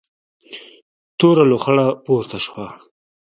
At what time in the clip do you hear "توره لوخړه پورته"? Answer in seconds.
1.19-2.37